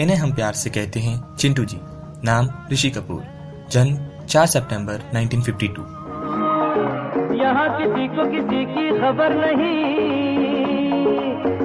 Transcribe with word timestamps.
इन्हें 0.00 0.16
हम 0.16 0.32
प्यार 0.34 0.52
से 0.52 0.70
कहते 0.70 1.00
हैं 1.00 1.36
चिंटू 1.36 1.64
जी 1.64 1.76
नाम 2.24 2.48
ऋषि 2.72 2.90
कपूर 2.90 3.22
जन्म 3.72 3.98
4 4.26 4.46
सितंबर 4.46 5.02
1952 5.14 5.84
यहाँ 7.40 7.68
किसी 7.78 8.06
को 8.16 8.24
किसी 8.32 8.64
की 8.74 8.88
खबर 9.00 9.34
नहीं। 9.34 9.82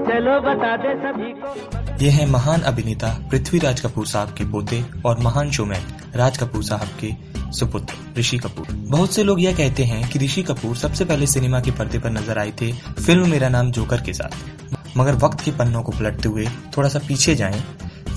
चलो 0.10 0.40
बता 0.42 0.76
दे 0.78 0.94
सभी 1.04 1.32
को। 1.42 1.54
ये 2.04 2.10
हैं 2.10 2.28
महान 2.28 2.62
अभिनेता 2.72 3.10
पृथ्वीराज 3.32 3.82
कपूर 3.82 4.06
साहब 4.08 4.34
के 4.38 4.46
पोते 4.52 4.84
और 5.06 5.20
महान 5.24 5.52
शोमैन 5.52 5.84
राज 6.16 6.38
कपूर 6.38 6.64
साहब 6.64 6.90
के 7.00 7.14
सुपुत्र, 7.52 7.96
ऋषि 8.18 8.38
कपूर। 8.38 8.68
बहुत 8.72 9.14
से 9.14 9.24
लोग 9.24 9.42
यह 9.42 9.56
कहते 9.56 9.84
हैं 9.84 10.10
कि 10.10 10.20
ऋषि 10.20 10.44
कपूर 10.44 10.76
सबसे 10.78 11.06
पहले 11.06 11.28
सिनेमा 11.28 11.60
के 11.60 11.72
पर्दे 11.72 12.00
पर 12.00 12.10
नज़र 12.10 12.40
आए 12.40 12.52
थे 12.62 12.72
फ़िल्म 12.74 13.30
मेरा 13.30 13.50
नाम 13.50 13.72
जोकर 13.72 14.02
के 14.02 14.14
साथ। 14.14 14.98
मगर 14.98 15.16
वक्त 15.16 15.42
के 15.42 15.52
पन्नों 15.52 15.82
को 15.82 15.92
पलटते 15.92 16.30
हुए 16.30 16.46
थोड़ा 16.78 16.90
सा 16.90 17.00
पीछे 17.00 17.36
जाएँ, 17.36 17.64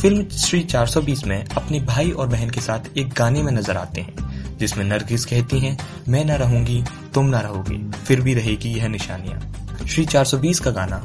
फ़िल्म 0.02 0.28
श्री 0.28 0.62
420 0.62 1.24
में 1.24 1.44
अपने 1.44 1.80
भाई 1.80 2.10
और 2.10 2.26
बहन 2.26 2.50
के 2.50 2.60
साथ 2.60 2.98
एक 2.98 3.12
गाने 3.12 3.42
में 3.42 3.52
नज़र 3.52 3.76
आते 3.76 4.00
हैं, 4.00 4.14
जिसमें 4.58 4.84
नरगिस 4.84 5.24
कहती 5.24 5.58
हैं, 5.58 5.78
मैं 6.08 6.24
न 6.24 6.30
रहूँगी, 6.30 6.84
तुम 7.14 7.26
न 7.26 7.34
रहोगे, 7.34 7.78
फिर 8.04 8.20
भी 8.20 8.34
रहेगी 8.34 8.68
यह 8.68 8.88
निशानियाँ। 8.88 9.40
श्री 9.86 10.04
420 10.04 10.60
का 10.60 10.70
गाना। 10.70 11.04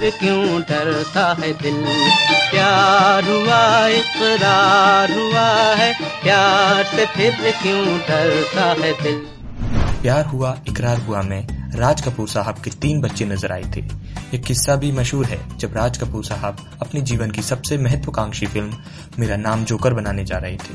क्यों 0.00 0.60
डरता 0.60 1.36
है 1.40 1.52
दिल? 1.52 1.84
प्यार 2.50 3.24
हुआ? 3.24 3.88
इकरार 3.88 5.12
हुआ? 5.12 5.53
प्यार 6.00 6.84
से 6.84 7.06
फिर 7.06 7.52
क्यों 7.62 7.98
डरता 7.98 8.64
है 8.64 8.92
दिल? 9.02 9.16
प्यार 10.02 10.24
हुआ, 10.24 10.56
इकरार 10.68 10.98
हुआ 10.98 11.22
में। 11.22 11.46
राज 11.74 12.00
कपूर 12.00 12.28
साहब 12.28 12.58
के 12.58 12.70
तीन 12.70 13.00
बच्चे 13.00 13.24
नज़र 13.24 13.52
आए 13.52 13.64
थे। 13.76 13.80
एक 14.34 14.44
किस्सा 14.44 14.76
भी 14.76 14.92
मशहूर 14.92 15.26
है, 15.26 15.38
जब 15.58 15.76
राज 15.76 15.98
कपूर 15.98 16.24
साहब 16.24 16.56
अपने 16.82 17.00
जीवन 17.00 17.30
की 17.30 17.42
सबसे 17.42 17.78
महत्वाकांक्षी 17.78 18.46
फ़िल्म, 18.46 18.76
मेरा 19.18 19.36
नाम 19.36 19.64
जोकर 19.64 19.94
बनाने 19.94 20.24
जा 20.24 20.38
रहे 20.38 20.56
थे, 20.56 20.74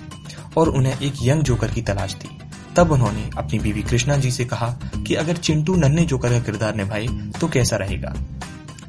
और 0.57 0.69
उन्हें 0.69 0.99
एक 0.99 1.13
यंग 1.23 1.43
जोकर 1.43 1.71
की 1.71 1.81
तलाश 1.81 2.15
थी। 2.15 2.29
तब 2.75 2.91
उन्होंने 2.91 3.29
अपनी 3.37 3.59
बीवी 3.59 3.81
कृष्णा 3.81 4.17
जी 4.17 4.31
से 4.31 4.45
कहा 4.45 4.67
कि 5.07 5.15
अगर 5.15 5.37
चिंटू 5.37 5.75
नन्हे 5.75 6.05
जोकर 6.05 6.29
का 6.29 6.39
किरदार 6.39 6.75
निभाए 6.75 7.07
तो 7.41 7.47
कैसा 7.47 7.75
रहेगा? 7.75 8.13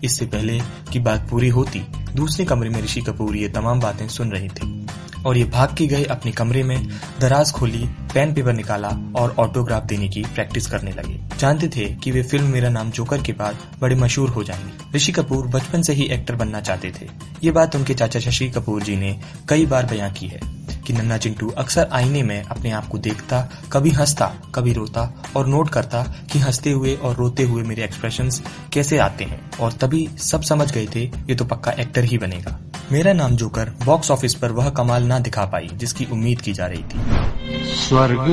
इससे 0.05 0.27
पहले 0.27 0.61
की 0.93 0.99
बात 0.99 1.29
पूरी 1.31 1.49
होती, 1.49 1.87
दूसरे 2.15 2.45
कमरे 2.45 2.71
में 2.71 2.83
ऋषि 2.83 3.01
कपूर 3.01 3.37
ये 3.37 3.49
तमाम 3.49 3.81
बातें 3.81 4.09
सुन 4.09 4.31
रहे 4.33 4.49
थे। 4.49 4.80
और 5.27 5.37
ये 5.37 5.45
भाग 5.45 5.75
के 5.75 5.87
गए 5.87 6.05
अपने 6.05 6.33
कमरे 6.33 6.63
में 6.63 6.89
दराज 7.21 7.53
खोली, 7.53 7.89
पेन 8.15 8.35
पेपर 8.35 8.53
निकाला 8.53 8.89
और 8.89 9.35
ऑटोग्राफ 9.39 9.85
देने 9.85 10.09
की 10.09 10.23
प्रैक्टिस 10.23 10.67
करने 10.67 10.91
लगे। 10.91 11.21
जानते 11.39 11.69
थे 11.69 11.95
कि 11.95 12.11
वे 12.11 12.23
फ़िल्म 12.23 12.47
मेरा 12.47 12.69
नाम 12.69 12.91
जोकर 12.91 13.23
के 13.23 13.33
बाद 13.33 13.59
बड़े 13.81 13.97
मशहूर 13.97 14.29
हो 14.29 14.45
जाएँगे। 14.45 14.97
ऋषि 14.97 15.13
कपूर 15.13 15.47
बचपन 15.47 15.83
से 15.83 15.93
ही 15.93 16.05
एक्टर 16.05 16.35
बनना 16.35 16.61
चाहते 16.61 16.93
थे। 17.01 17.09
ये 17.45 17.51
बात 17.51 17.77
उनके 17.77 17.95
चाचा 17.95 18.21
शशि 18.21 18.51
कपूर 18.51 18.83
जी 18.83 18.97
ने 18.97 19.21
कई 19.49 19.67
बार 19.67 19.87
बयां 19.87 20.13
की 20.13 20.27
है 20.27 20.41
कि 20.87 20.93
नन्ना 20.93 21.17
चिंटू 21.17 21.49
अक्सर 21.49 21.89
आईने 21.93 22.23
में 22.23 22.43
अपने 22.43 22.71
आप 22.71 22.89
को 22.89 22.99
देखता, 22.99 23.49
कभी 23.73 23.91
हंसता, 23.91 24.35
कभी 24.55 24.73
रोता 24.73 25.23
और 25.37 25.47
नोट 25.47 25.69
करता 25.69 26.03
कि 26.03 26.39
हँसते 26.39 26.71
हुए 26.71 26.95
और 26.95 27.17
रोते 27.17 27.43
हुए 27.43 27.63
मेरे 27.63 27.85
एक्सप्रेशंस 27.85 28.43
कैसे 28.73 28.99
आते 28.99 29.25
हैं। 29.25 29.51
और 29.61 29.73
तभी 29.73 30.09
सब 30.19 30.43
समझ 30.43 30.73
गए 30.73 30.87
थे, 30.95 31.01
ये 31.01 31.35
तो 31.35 31.45
पक्का 31.45 31.71
एक्टर 31.71 32.05
ही 32.05 32.19
बनेगा। 32.19 32.70
मेरा 32.93 33.13
नाम 33.13 33.35
जोकर 33.37 33.69
बॉक्स 33.85 34.11
ऑफ़िस 34.11 34.35
पर 34.35 34.53
वह 34.53 34.69
कमाल 34.77 35.05
ना 35.07 35.19
दिखा 35.19 35.45
पाई 35.47 35.69
जिसकी 35.75 36.05
उम्मीद 36.13 36.41
की 36.41 36.53
जा 36.53 36.67
रही 36.67 36.83
थी। 36.85 37.75
स्वर्ग 37.79 38.25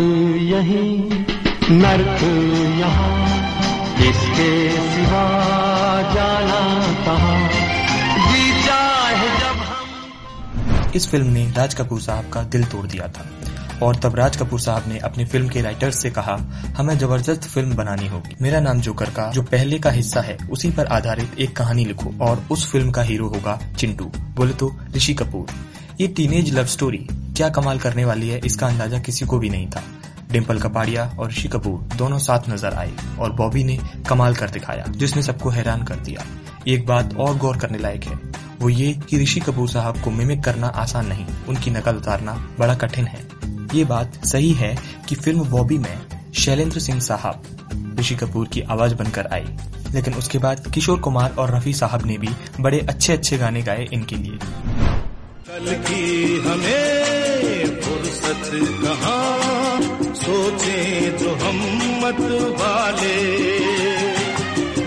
यही 0.44 0.88
नर्क 1.73 2.23
यहाँ 2.80 3.11
इसके 4.08 4.50
सिवा 4.88 5.22
जाना 6.13 6.61
कहाँ? 7.05 7.38
जी 8.31 8.44
चाहे 8.66 9.30
जब 9.39 9.61
हम 9.63 10.91
इस 10.95 11.09
फ़िल्म 11.11 11.28
ने 11.28 11.45
राज 11.58 11.73
कपूर 11.73 12.02
साहब 12.02 12.30
का 12.33 12.44
दिल 12.45 12.63
तोड़ 12.66 12.85
दिया 12.85 13.08
था। 13.08 13.30
और 13.83 13.95
तब 13.95 14.16
राज 14.16 14.35
कपूर 14.38 14.59
साहब 14.59 14.88
ने 14.88 15.00
अपनी 15.00 15.25
फ़िल्म 15.25 15.47
के 15.47 15.62
राइटर्स 15.62 16.01
से 16.01 16.09
कहा, 16.09 16.35
हमें 16.78 16.97
ज़बरदस्त 16.97 17.44
फ़िल्म 17.44 17.75
बनानी 17.75 18.07
होगी। 18.07 18.35
मेरा 18.41 18.59
नाम 18.59 18.81
जोकर 18.81 19.09
का, 19.09 19.29
जो 19.31 19.41
पहले 19.44 19.79
का 19.79 19.90
हिस्सा 19.91 20.22
है, 20.22 20.38
उसी 20.51 20.72
पर 20.72 20.85
आधारित 20.88 21.40
एक 21.40 21.56
कहानी 21.57 21.85
लिखो 21.85 22.13
और 22.22 22.44
उस 22.51 22.69
फ़िल्म 22.72 22.91
का 22.91 23.01
हीरो 23.01 23.28
होगा 23.28 23.59
चिंटू। 23.78 24.12
बोले 24.35 24.53
तो 24.53 24.72
ऋषि 24.96 25.13
कपूर, 25.13 25.46
ये 26.01 26.07
टीनेज 26.07 26.53
लव 26.56 26.66
स्टोरी 26.68 27.07
क्या 27.09 27.50
कमाल 27.50 27.79
करने 27.79 28.06
वाली 28.06 28.29
है, 28.29 28.40
इसका 28.40 28.68
अंदाज़ा 28.68 29.00
किसी 29.00 29.25
को 29.25 29.40
भी 29.40 29.50
नहीं 29.50 29.68
था। 29.68 29.84
डिम्पल 30.31 30.59
कपाड़िया 30.59 31.06
और 31.19 31.30
ऋषि 31.30 31.47
कपूर 31.47 31.80
दोनों 31.97 32.18
साथ 32.19 32.50
नज़र 32.50 32.74
आए 32.74 32.91
और 33.19 33.31
बॉबी 33.34 33.63
ने 33.63 33.78
कमाल 34.09 34.35
कर 34.35 34.50
दिखाया, 34.50 34.85
जिसने 34.90 35.22
सबको 35.24 35.50
हैरान 35.50 35.84
कर 35.84 35.96
दिया। 35.97 36.25
एक 36.68 36.85
बात 36.85 37.16
और 37.16 37.38
गौर 37.38 37.57
करने 37.57 37.78
लायक 37.78 38.03
है, 38.03 38.16
वो 38.62 38.69
ये 38.69 38.91
कि 39.09 39.18
ऋषि 39.18 39.40
कपूर 39.40 39.69
साहब 39.69 40.01
को 40.01 40.12
मिमिक 40.12 40.44
करना 40.44 40.68
आसान 40.78 41.07
नहीं, 41.07 41.25
उनकी 41.50 41.72
नकल 41.72 41.96
उतारना 41.96 42.34
बड़ा 42.59 42.75
कठिन 42.75 43.07
है। 43.07 43.25
ये 43.73 43.85
बात 43.85 44.25
सही 44.25 44.51
है 44.53 44.78
कि 45.09 45.16
फ़िल्म 45.16 45.44
बॉबी 45.44 45.78
में 45.78 45.97
शैलेंद्र 46.35 46.79
सिंह 46.79 47.00
साहब, 47.00 47.44
ऋषि 48.00 48.16
कपूर 48.16 48.47
की 48.47 48.61
आवाज़ 48.61 48.95
बनकर 48.95 49.28
आई। 49.33 49.45
लेकिन 49.94 50.13
उसके 50.13 50.38
बाद 50.38 50.72
किशोर 50.73 51.00
कुमार 51.00 51.35
और 51.39 51.55
रफी 51.55 51.73
साहब 51.73 52.06
ने 52.06 52.17
भी 52.17 52.29
बड़े 52.59 52.79
अच्छे 52.79 53.13
अच्छे 53.13 53.38
गाने 53.38 53.61
गाए 53.61 53.88
इनके 53.94 54.16
लिए। 54.16 54.38
कल 55.50 55.73
की 55.88 56.38
हमें 56.38 57.81
फुर्सत 57.81 58.44
सोचे 60.17 61.11
जो 61.17 61.35
हम 61.35 61.57
मत 62.06 62.22
वाले। 62.61 63.16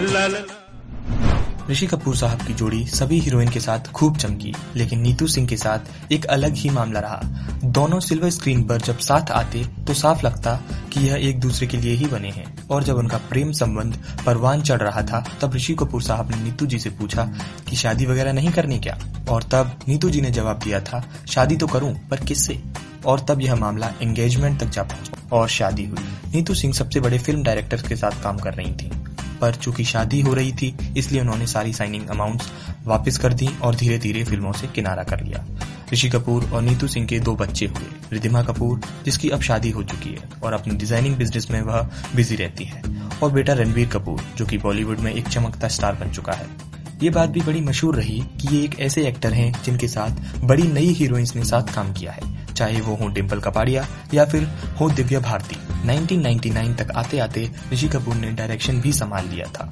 लल 0.04 0.44
ऋषि 1.70 1.86
कपूर 1.86 2.16
साहब 2.16 2.42
की 2.42 2.54
जोड़ी 2.54 2.86
सभी 2.86 3.18
हीरोइन 3.20 3.48
के 3.48 3.60
साथ 3.60 3.90
खूब 3.92 4.16
चमकी, 4.16 4.54
लेकिन 4.76 5.00
नीतू 5.00 5.26
सिंह 5.26 5.46
के 5.46 5.56
साथ 5.56 6.12
एक 6.12 6.24
अलग 6.24 6.54
ही 6.54 6.70
मामला 6.70 7.00
रहा। 7.00 7.20
दोनों 7.64 8.00
सिल्वर 8.00 8.30
स्क्रीन 8.30 8.64
पर 8.64 8.80
जब 8.80 8.98
साथ 8.98 9.30
आते 9.30 9.64
तो 9.86 9.94
साफ़ 9.94 10.26
लगता 10.26 10.54
कि 10.92 11.00
यह 11.00 11.28
एक 11.28 11.40
दूसरे 11.40 11.66
के 11.66 11.76
लिए 11.76 11.92
ही 11.92 12.06
बने 12.06 12.28
हैं। 12.28 12.68
और 12.68 12.84
जब 12.84 12.96
उनका 12.96 13.18
प्रेम 13.18 13.52
संबंध 13.52 13.98
परवान 14.26 14.62
चढ़ 14.62 14.80
रहा 14.80 15.02
था, 15.02 15.24
तब 15.40 15.54
ऋषि 15.54 15.74
कपूर 15.74 16.02
साहब 16.02 16.30
ने 16.30 16.42
नीतू 16.42 16.66
जी 16.66 16.78
से 16.78 16.90
पूछा 16.90 17.24
कि 17.68 17.76
शादी 17.76 18.06
वगैरह 18.06 18.32
नहीं 18.32 18.50
करनी 18.50 18.78
क्या? 18.78 18.98
और 19.28 19.42
तब 19.42 19.78
नीतू 19.88 20.10
जी 20.10 20.20
ने 20.20 20.30
जवाब 20.30 20.58
दिया 20.58 20.80
था, 20.80 21.04
शादी 21.28 21.56
तो 21.56 21.66
करूँ, 21.66 21.94
पर 22.10 22.16
किससे? 22.16 22.62
और 23.06 23.20
तब 23.20 23.40
यह 23.40 23.54
मामला 23.54 23.92
एंगेजमेंट 24.02 24.60
तक 24.60 24.66
जा 24.66 24.82
पहुँचा 24.82 25.36
और 25.36 25.48
शादी 25.48 25.84
हुई। 25.84 26.32
नीतू 26.34 26.54
सिंह 26.54 26.74
सबसे 26.74 27.00
बड़े 27.00 27.18
फ़िल्म 27.18 27.42
डायरेक्टर 27.42 27.82
के 27.82 27.96
साथ 27.96 28.22
काम 28.22 28.36
कर 28.36 28.54
रही 28.54 28.72
थी। 28.72 28.90
पर 29.40 29.54
चूँकि 29.54 29.84
शादी 29.84 30.20
हो 30.20 30.34
रही 30.34 30.52
थी, 30.52 30.74
इसलिए 30.96 31.20
उन्होंने 31.20 31.46
सारी 31.46 31.72
साइनिंग 31.72 32.08
अमाउंट्स 32.08 32.50
वापस 32.86 33.18
कर 33.18 33.32
दी 33.32 33.48
और 33.62 33.74
धीरे 33.74 33.98
धीरे 33.98 34.24
फ़िल्मों 34.24 34.52
से 34.52 34.66
किनारा 34.66 35.02
कर 35.04 35.24
लिया। 35.24 35.44
ऋषि 35.92 36.08
कपूर 36.08 36.48
और 36.52 36.62
नीतू 36.62 36.88
सिंह 36.88 37.06
के 37.06 37.18
दो 37.20 37.34
बच्चे 37.36 37.66
हुए, 37.66 37.86
रिधिमा 38.12 38.42
कपूर, 38.42 38.80
जिसकी 39.04 39.28
अब 39.28 39.40
शादी 39.42 39.70
हो 39.70 39.82
चुकी 39.82 40.10
है 40.10 40.28
और 40.42 40.52
अपनी 40.52 40.76
डिज़ाइनिंग 40.76 41.16
बिज़नेस 41.16 41.50
में 41.50 41.60
वह 41.62 41.90
बिज़ी 42.16 42.36
रहती 42.36 42.64
है, 42.64 42.82
और 43.22 43.32
बेटा 43.32 43.52
रणबीर 43.52 43.88
कपूर, 43.88 44.20
जो 44.38 44.46
कि 44.46 44.58
बॉलीवुड 44.58 44.98
में 44.98 45.12
एक 45.12 45.28
चमकता 45.28 45.68
स्टार 45.68 45.94
बन 45.94 46.10
चुका 46.10 46.32
है। 46.32 46.46
ये 47.02 47.10
बात 47.10 47.30
भी 47.30 47.40
बड़ी 47.40 47.60
मशहूर 47.60 47.96
रही 47.96 48.20
कि 48.40 48.56
ये 48.56 48.62
एक 48.64 48.78
ऐसे 48.80 49.06
एक्टर 49.08 49.32
हैं 49.32 49.52
जिनके 49.64 49.88
साथ 49.88 50.40
बड़ी 50.44 50.62
नई 50.62 50.88
हीरोइंस 50.88 51.34
ने 51.36 51.44
साथ 51.44 51.74
काम 51.74 51.92
किया 51.92 52.12
है। 52.12 52.39
चाहे 52.60 52.80
वो 52.80 52.94
हो 52.96 53.08
डिम्पल 53.08 53.40
कपाड़िया 53.40 53.86
या 54.14 54.24
फिर 54.24 54.48
हो 54.80 54.90
दिव्या 54.90 55.20
भारती। 55.20 55.56
1999 55.86 56.78
तक 56.78 56.90
आते 56.96 57.18
आते 57.18 57.50
ऋषि 57.72 57.88
कपूर 57.88 58.14
ने 58.14 58.30
डायरेक्शन 58.30 58.80
भी 58.80 58.92
संभाल 58.92 59.28
लिया 59.28 59.46
था। 59.46 59.70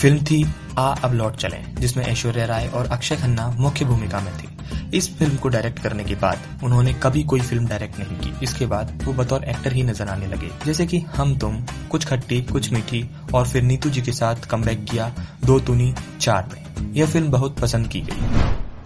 फ़िल्म 0.00 0.24
थी 0.24 0.46
आ, 0.78 0.94
अब 0.94 1.12
लौट 1.14 1.36
चले, 1.36 1.56
जिसमें 1.80 2.04
ऐश्वर्या 2.04 2.44
राय 2.46 2.66
और 2.68 2.86
अक्षय 2.86 3.16
खन्ना 3.16 3.48
मुख्य 3.58 3.84
भूमिका 3.84 4.20
में 4.20 4.32
थे। 4.38 4.52
इस 4.96 5.08
फ़िल्म 5.18 5.36
को 5.36 5.48
डायरेक्ट 5.48 5.78
करने 5.78 6.04
के 6.04 6.14
बाद 6.14 6.38
उन्होंने 6.64 6.92
कभी 6.94 7.22
कोई 7.22 7.40
फ़िल्म 7.40 7.66
डायरेक्ट 7.66 7.98
नहीं 7.98 8.16
की। 8.18 8.44
इसके 8.44 8.66
बाद 8.66 9.02
वो 9.04 9.12
बतौर 9.12 9.44
एक्टर 9.44 9.72
ही 9.72 9.82
नज़र 9.82 10.08
आने 10.08 10.26
लगे, 10.26 10.50
जैसे 10.66 10.86
कि 10.86 10.98
हम 10.98 11.38
तुम, 11.38 11.62
कुछ 11.90 12.06
खट्टी, 12.06 12.40
कुछ 12.42 12.72
मीठी 12.72 13.04
और 13.34 13.48
फिर 13.48 13.62
नीतू 13.62 13.90
जी 13.90 14.02
के 14.02 14.12
साथ 14.12 14.48
कम 14.50 14.64
किया 14.64 15.12
दो 15.44 15.60
तुनी 15.60 15.94
चार 16.20 16.48
में। 16.52 16.92
यह 16.92 17.06
फ़िल्म 17.06 17.28
बहुत 17.28 17.60
पसंद 17.60 17.88
की 17.88 18.00
गई। 18.00 18.22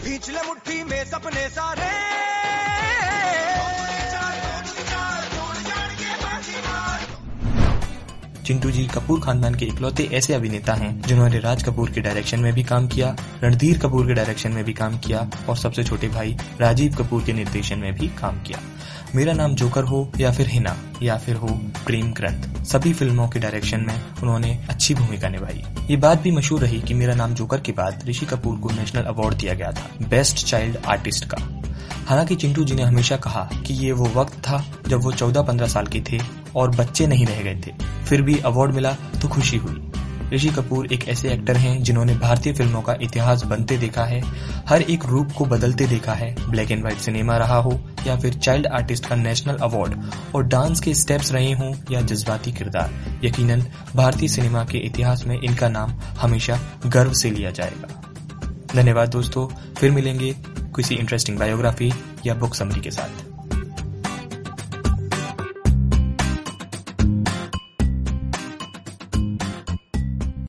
पिछले 0.05 0.43
मुट्ठी 0.47 0.83
में 0.85 1.05
सपने 1.05 1.49
सारे। 1.49 2.28
चिंटू 8.49 8.71
जी 8.71 8.87
कपूर 8.87 9.21
खानदान 9.21 9.55
के 9.55 9.65
इकलौते 9.65 10.09
ऐसे 10.12 10.35
अभिनेता 10.35 10.75
हैं, 10.75 11.03
जिन्होंने 11.03 11.39
राज 11.39 11.62
कपूर 11.62 11.91
के 11.91 12.00
डायरेक्शन 12.00 12.41
में 12.41 12.53
भी 12.53 12.62
काम 12.62 12.89
किया, 12.89 13.17
रणधीर 13.43 13.79
कपूर 13.79 14.06
के 14.06 14.15
डायरेक्शन 14.15 14.53
में 14.53 14.65
भी 14.65 14.73
काम 14.73 14.99
किया, 14.99 15.31
और 15.49 15.56
सबसे 15.56 15.85
छोटे 15.85 16.09
भाई 16.09 16.37
राजीव 16.61 16.95
कपूर 16.95 17.23
के 17.23 17.33
निर्देशन 17.33 17.79
में 17.79 17.95
भी 17.95 18.09
काम 18.09 18.43
किया। 18.43 18.59
मेरा 19.15 19.33
नाम 19.33 19.55
जोकर 19.55 19.85
हो, 19.85 20.12
या 20.21 20.33
फिर 20.33 20.47
हिना, 20.47 20.77
या 21.03 21.17
फिर 21.17 21.37
हो 21.37 21.49
प्रेम 21.87 22.12
ग्रंथ। 22.12 22.65
सभी 22.65 22.93
फ़िल्मों 22.93 23.29
के 23.29 23.39
डायरेक्शन 23.39 23.81
में 23.81 24.00
उन्होंने 24.23 24.65
अच्छी 24.69 24.95
भूमिका 24.95 25.29
निभाई। 25.29 25.65
ये 25.91 25.97
बात 25.97 26.21
भी 26.21 26.31
मशहूर 26.31 26.61
रही 26.61 26.81
कि 26.81 26.95
मेरा 26.95 27.15
नाम 27.15 27.35
जोकर 27.35 27.61
के 27.61 27.73
बाद 27.73 28.05
ऋषि 28.09 28.27
कपूर 28.27 28.59
को 28.59 28.71
नेशनल 28.71 29.03
अवार्ड 29.03 29.35
दिया 29.35 29.55
गया 29.55 29.73
था 29.73 30.09
बेस्ट 30.09 30.47
चाइल्ड 30.47 30.77
आर्टिस्ट 30.87 31.25
का। 31.25 31.58
हालाँकि 32.06 32.35
चिंटू 32.35 32.64
जी 32.64 32.75
ने 32.75 32.82
हमेशा 32.82 33.17
कहा 33.17 33.49
कि 33.67 33.75
ये 33.75 33.93
वो 33.93 34.06
वक्त 34.14 34.38
था 34.40 34.64
जब 34.88 35.02
वो 35.02 35.12
14-15 35.12 35.69
साल 35.69 35.87
के 35.87 36.02
थे 36.12 36.20
और 36.56 36.70
बच्चे 36.70 37.06
नहीं 37.06 37.26
रह 37.26 37.43
गए 37.43 37.61
थे। 37.67 37.73
फिर 38.05 38.23
भी 38.23 38.38
अवार्ड 38.38 38.75
मिला 38.75 38.93
तो 39.23 39.29
खुशी 39.29 39.56
हुई। 39.56 39.85
ऋषि 40.32 40.49
कपूर 40.49 40.87
एक 40.93 41.08
ऐसे 41.08 41.29
एक्टर 41.29 41.56
हैं 41.56 41.82
जिन्होंने 41.82 42.14
भारतीय 42.14 42.52
फ़िल्मों 42.52 42.81
का 42.82 42.96
इतिहास 43.02 43.43
बनते 43.43 43.76
देखा 43.76 44.05
है, 44.05 44.20
हर 44.69 44.82
एक 44.82 45.05
रूप 45.05 45.32
को 45.32 45.44
बदलते 45.44 45.87
देखा 45.87 46.12
है 46.12 46.35
ब्लैक 46.49 46.70
एंड 46.70 46.81
व्हाइट 46.81 46.99
सिनेमा 46.99 47.37
रहा 47.37 47.56
हो 47.56 47.81
या 48.06 48.17
फिर 48.17 48.35
चाइल्ड 48.35 48.67
आर्टिस्ट 48.67 49.06
का 49.06 49.17
नेशनल 49.17 49.56
अवार्ड 49.56 49.94
और 50.35 50.43
डांस 50.44 50.81
के 50.81 50.94
स्टेप्स 50.94 51.32
रहे 51.32 51.52
हों 51.52 51.73
या 51.90 52.00
जज्बाती 52.00 52.52
किरदार। 52.52 52.90
यकीनन, 53.25 53.64
भारतीय 53.96 54.29
सिनेमा 54.29 54.64
के 54.64 54.79
इतिहास 54.79 55.25
में 55.26 55.38
इनका 55.40 55.69
नाम 55.69 55.94
हमेशा 56.20 56.61
गर्व 56.87 57.12
से 57.12 57.31
लिया 57.31 57.50
जाएगा। 57.50 58.02
धन्यवाद 58.75 59.08
दोस्तों, 59.08 59.46
फिर 59.75 59.90
मिलेंगे 59.90 60.35
किसी 60.79 60.95
इंटरेस्टिंग 60.95 61.39
बायोग्राफी 61.39 61.93
या 62.27 62.35
बुक 62.35 62.55
समरी 62.55 62.81
के 62.81 62.91
साथ। 62.91 63.28